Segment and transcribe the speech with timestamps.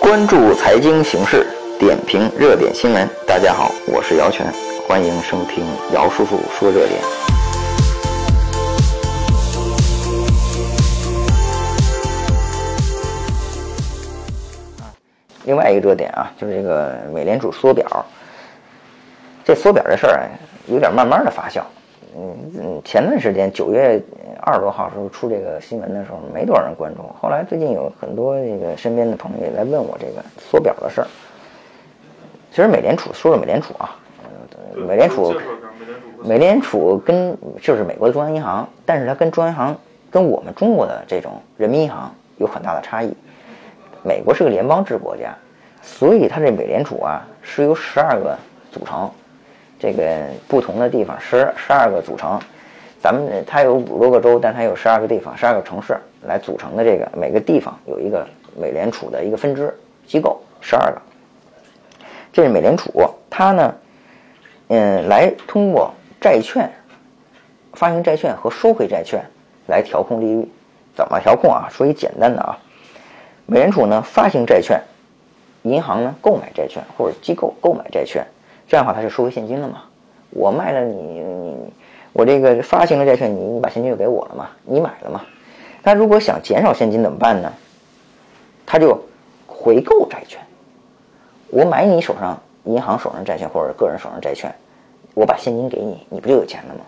[0.00, 1.46] 关注财经形势，
[1.78, 3.08] 点评热点新闻。
[3.26, 4.46] 大家好，我是姚泉，
[4.88, 7.00] 欢迎收听姚叔叔说热点。
[15.44, 17.86] 另外一个热点啊，就是这个美联储缩表。
[19.44, 20.24] 这缩表这事儿啊，
[20.66, 21.60] 有点慢慢的发酵。
[22.16, 24.00] 嗯嗯，前段时间九月
[24.40, 27.02] 二十多号时候出这个新闻的时候，没多少人关注。
[27.20, 31.06] 后来最近有很多这个身边的朋友也来问我这个缩表的事儿。
[32.50, 33.96] 其实美联储说说美联储啊，
[34.74, 35.32] 美联储，
[36.24, 39.76] 美联储跟就是美国的中央银行，但是它跟中央银行
[40.10, 43.14] 跟我们中国的这种人民银行有很大的差异。
[44.02, 45.32] 美国是个联邦制国家，
[45.80, 48.36] 所以它这美联储啊是由十二个
[48.72, 49.08] 组成。
[49.80, 52.38] 这个不同的地方十十二个组成，
[53.00, 56.84] 咱们它有五多个州，但它有十二个地方，十二个城市来组成的。
[56.84, 59.74] 这个每个地方有一个美联储的一个分支
[60.06, 61.00] 机构，十二个。
[62.30, 62.92] 这是美联储，
[63.30, 63.74] 它呢，
[64.68, 66.70] 嗯，来通过债券
[67.72, 69.24] 发行债券和收回债券
[69.66, 70.46] 来调控利率。
[70.94, 71.68] 怎么调控啊？
[71.70, 72.58] 说一简单的啊，
[73.46, 74.78] 美联储呢发行债券，
[75.62, 78.26] 银行呢购买债券或者机构购买债券。
[78.70, 79.82] 这样的话，它就收回现金了嘛？
[80.30, 81.72] 我卖了你，你你，
[82.12, 84.48] 我这个发行了债券，你你把现金就给我了嘛？
[84.64, 85.22] 你买了嘛？
[85.82, 87.52] 那如果想减少现金怎么办呢？
[88.64, 88.96] 他就
[89.44, 90.40] 回购债券。
[91.48, 94.54] 我买你手上银行手上债券或者个人手上债券，
[95.14, 96.82] 我把现金给你，你不就有钱了吗？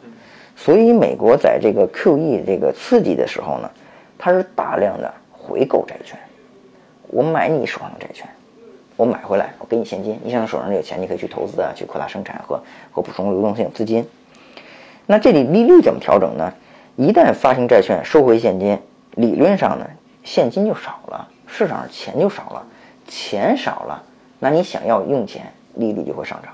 [0.54, 3.68] 所以美国在这个 QE 这个刺激的时候呢，
[4.16, 6.16] 它是大量的回购债券。
[7.08, 8.24] 我买你手上的债券。
[9.02, 10.16] 我买回来，我给你现金。
[10.22, 14.06] 你想手上有钱，你可以去投资啊，去扩大生产和和补充流动性资金。
[15.06, 16.54] 那这里利率怎么调整呢？
[16.94, 18.78] 一旦发行债券收回现金，
[19.16, 19.84] 理论上呢，
[20.22, 22.64] 现金就少了，市场上钱就少了，
[23.08, 24.00] 钱少了，
[24.38, 26.52] 那你想要用钱，利率就会上涨，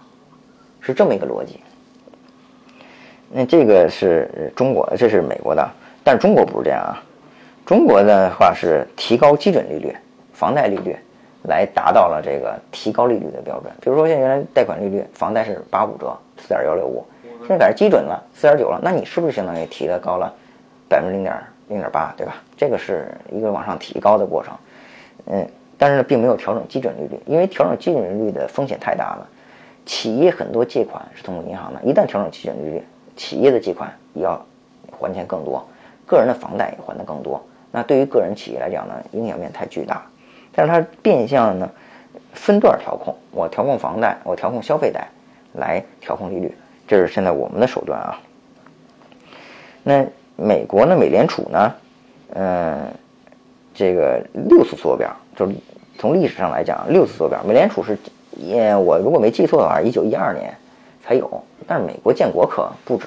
[0.80, 1.60] 是这么一个逻辑。
[3.30, 5.70] 那这个是中国，这是美国的，
[6.02, 6.96] 但是中国不是这样啊。
[7.66, 9.94] 中国的话是提高基准利率，
[10.32, 10.96] 房贷利率。
[11.48, 17.04] 来达到了这个提高利率的标准，比如说现在原来贷款利率，房贷是八五折，四点幺六五，
[17.40, 20.32] 现在改成基准了，四点九了，那你是不是相当于提的高了
[20.88, 21.34] 百分之零点
[21.68, 22.36] 零点八，对吧？
[22.56, 24.54] 这个是一个往上提高的过程，
[25.26, 25.48] 嗯，
[25.78, 29.26] 但是呢，并没有调整基准利率，因为调整基准利率的风险太大了。
[29.86, 32.82] 企业很多借款是通过银行的，一旦调整基准利率，
[33.16, 34.38] 企业的借款也要
[34.90, 35.66] 还钱更多，
[36.06, 40.04] 个人的房贷也还的更多，那对于个人企业来讲呢，影响面太巨大。
[40.52, 41.70] 但是它变相呢，
[42.32, 45.06] 分段调控，我调控房贷，我调控消费贷，
[45.52, 46.52] 来调控利率，
[46.86, 48.18] 这是现在我们的手段啊。
[49.82, 50.04] 那
[50.36, 51.74] 美国呢，美联储呢，
[52.34, 52.78] 嗯，
[53.74, 55.54] 这个六次缩表，就是
[55.96, 57.96] 从历史上来讲，六次缩表，美联储是，
[58.36, 60.52] 也我如果没记错的话，一九一二年
[61.04, 63.06] 才有，但是美国建国可不止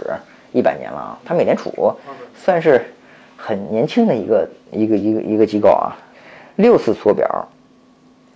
[0.53, 1.93] 一百年了啊，它美联储
[2.33, 2.83] 算是
[3.37, 5.95] 很年轻的一个一个一个一个机构啊。
[6.55, 7.47] 六次缩表，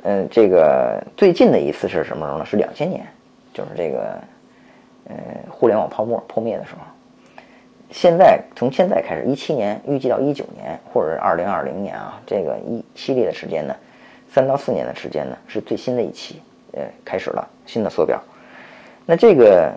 [0.04, 2.46] 嗯，这个最近的一次是什么时候呢？
[2.46, 3.06] 是两千年，
[3.54, 4.18] 就是这个，
[5.10, 5.16] 呃，
[5.50, 6.80] 互联网泡沫破灭的时候。
[7.92, 13.76] 现在从现在开始，一七年预计到一九年，或者是二零二零年啊，这个一系列的时间呢，
[14.32, 16.42] 三到四年的时间呢，是最新的一期，
[16.74, 18.22] 呃，开始了新的缩表。
[19.06, 19.72] 那这个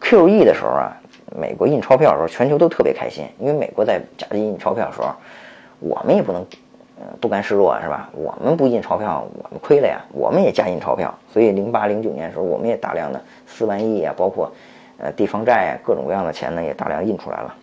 [0.00, 0.96] QE 的时候啊，
[1.36, 5.12] 美国印钞票的时候，全球都特别开心，因为美国在加紧印钞票的时候，
[5.80, 6.46] 我们也不能。
[7.20, 8.08] 不甘示弱是吧？
[8.12, 10.00] 我们不印钞票，我们亏了呀。
[10.12, 14.52] 我们也加印钞票，所以零八零九年的时候，我们也大量的四万亿啊，包括
[14.98, 17.54] 呃地方债啊，各种各样的钱呢，也大量印出来了。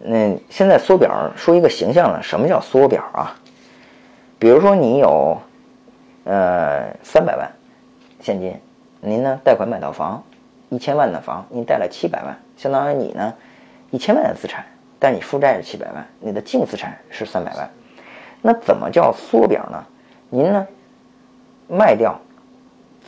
[0.00, 3.34] 那现在缩表说一个形象的，什么叫缩表啊？
[4.38, 5.36] 比如说你有
[6.24, 7.50] 呃三百万
[8.20, 8.54] 现金，
[9.00, 10.22] 您呢贷款买套房，
[10.68, 13.34] 一千万的房，您贷了七百万，相当于你呢
[13.90, 14.64] 一千万的资产。
[14.98, 17.70] 但你负债是七百万，你的净资产是三百万，
[18.42, 19.84] 那怎么叫缩表呢？
[20.28, 20.66] 您呢，
[21.68, 22.18] 卖掉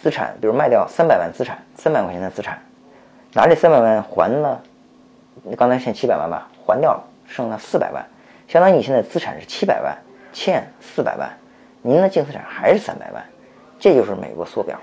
[0.01, 2.57] 资产，比如卖掉三百万资产，三百块钱的资产，
[3.33, 4.63] 拿这三百万还了，
[5.43, 8.07] 你刚才欠七百万吧，还掉了，剩了四百万，
[8.47, 9.97] 相当于你现在资产是七百万，
[10.33, 11.29] 欠四百万，
[11.83, 13.25] 您的净资产还是三百万，
[13.81, 14.79] 这就是美国缩表。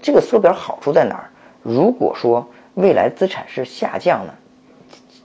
[0.00, 1.28] 这个缩表好处在哪儿？
[1.62, 4.34] 如果说未来资产是下降的。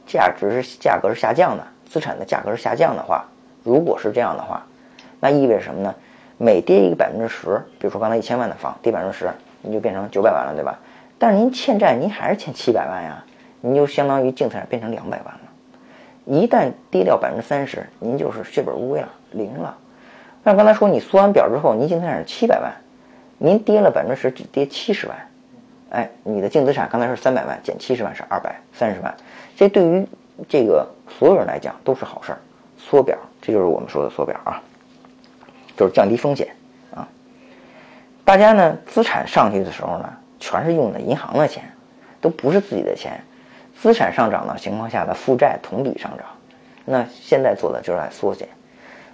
[0.05, 3.25] 价值是价格是下降的，资产的价格是下降的话，
[3.63, 4.65] 如果是这样的话，
[5.19, 5.93] 那意味着什么呢？
[6.37, 9.29] 每跌一个百分之十，比如说刚才一千万的房跌百分之十，
[9.61, 10.77] 你就变成九百万了，对吧？
[11.17, 13.23] 但是您欠债，您还是欠七百万呀，
[13.61, 15.39] 您就相当于净资产变成两百万了。
[16.25, 19.77] 一旦跌掉百分之三十，您就是血本无归了，零了。
[20.43, 22.71] 那刚才说你缩完表之后，您净资产是七百万，
[23.37, 25.15] 您跌了百分之十，只跌七十万，
[25.89, 29.15] 哎，你的净资产刚才是三百万，减七十万是二百三十万，
[29.55, 30.05] 这对于
[30.49, 32.39] 这个所有人来讲都是好事儿。
[32.77, 34.61] 缩表，这就是我们说的缩表啊，
[35.75, 36.47] 就是降低风险
[36.93, 37.07] 啊。
[38.23, 41.63] 大家呢资产上去的时候呢，全是用的银行的钱，
[42.21, 43.19] 都不是自己的钱。
[43.81, 46.25] 资产上涨的情况下的负债同比上涨，
[46.85, 48.47] 那现在做的就是来缩减。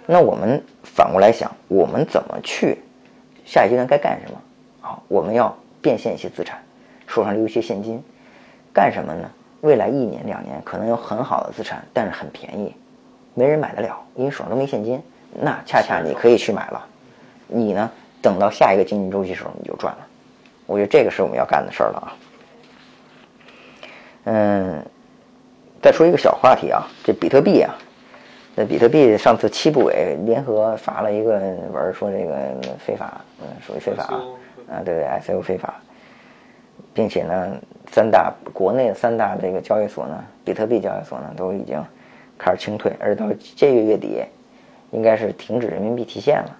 [0.06, 2.78] 那我们反过来想，我们怎么去
[3.44, 4.40] 下一阶段该干什么？
[4.88, 6.58] 啊，我们要变现一些资产，
[7.06, 8.02] 手上留一些现金，
[8.72, 9.28] 干什么呢？
[9.60, 12.74] 未来一年两年可能有很好的资产，但是很便宜，
[13.34, 15.02] 没人买得了，因为手上都没现金。
[15.34, 16.84] 那恰恰你可以去买了，
[17.48, 17.90] 你呢，
[18.20, 20.06] 等到下一个经济周期时候你就赚了。
[20.66, 22.12] 我觉得这个是我们要干的事儿了啊。
[24.24, 24.84] 嗯，
[25.80, 27.74] 再说一个小话题啊，这比特币啊，
[28.54, 31.32] 那比特币上次七部委联合发了一个
[31.72, 32.36] 文，说这个
[32.78, 34.22] 非法，嗯，属于非法啊，
[34.72, 35.74] 啊，对对，S U 非法，
[36.94, 37.56] 并且呢，
[37.90, 41.78] 三大国内三大这个交易所呢，比特币交易所呢，都已经
[42.38, 43.26] 开始清退，而到
[43.56, 44.22] 这个月底，
[44.90, 46.56] 应该是停止人民币提现了。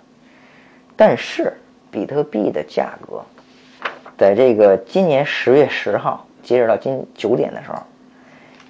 [0.96, 1.52] 但是
[1.90, 3.22] 比特币的价格，
[4.18, 6.26] 在这个今年十月十号。
[6.42, 7.80] 截止到今九点的时候，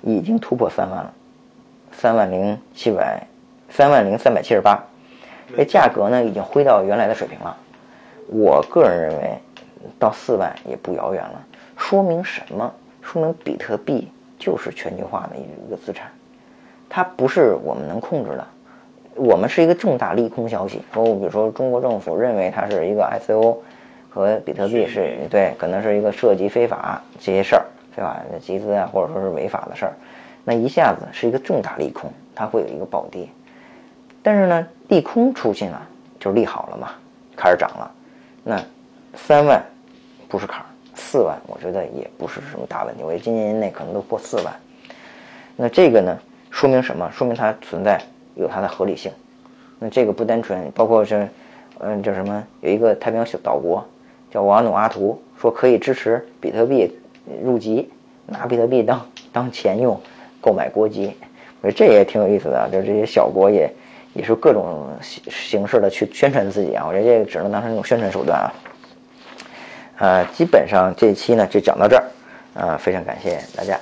[0.02, 1.10] 已经突破三万了，
[1.90, 3.26] 三万零七百，
[3.70, 4.84] 三万零三百七十八，
[5.56, 7.56] 这价格呢已经回到原来的水平了。
[8.32, 9.38] 我个人认为，
[9.99, 11.44] 到四万也不遥远了。
[11.76, 12.73] 说明什么？
[13.02, 14.08] 说明比特币
[14.38, 16.11] 就是全球化的一个资产，
[16.88, 18.46] 它不是我们能控制的。
[19.14, 23.56] 我们是一个重大利空消息，说比如说中国政府认为它是一个 ICO。
[24.14, 27.64] 和比特币是对，可能是一个涉及非法这些事儿，
[27.96, 29.93] 非法集资啊，或者说是违法的事儿，
[30.44, 33.26] 那一下子是一个重大利空，它会有一个暴跌。
[34.23, 35.81] 但是呢，利空出现了，
[36.20, 36.90] 就利好了嘛，
[37.34, 37.90] 开始涨了。
[38.44, 38.62] 那
[39.14, 39.64] 三万
[40.28, 44.54] 不是坎儿，四万我觉得也不是什么大问题，我觉得今年内可能都破四万。
[45.56, 46.18] 那这个呢，
[46.50, 47.10] 说明什么？
[47.12, 48.02] 说明它存在
[48.34, 49.12] 有它的合理性。
[49.78, 51.28] 那这个不单纯，包括是，
[51.78, 52.44] 嗯，叫什么？
[52.60, 53.86] 有一个太平洋小岛国。
[54.30, 56.90] 叫瓦努阿图说可以支持比特币
[57.44, 57.90] 入籍，
[58.24, 60.00] 拿比特币当当钱用，
[60.40, 61.14] 购买国籍，
[61.60, 62.66] 我觉得这也挺有意思的。
[62.72, 63.70] 就是这些小国也
[64.14, 68.52] 也是各种形形式的去宣传自己啊，我觉得这个只能当成一种宣传手段啊。
[69.98, 72.04] 呃，基本上这期呢就讲到这儿，
[72.54, 73.78] 呃，非常感谢大家。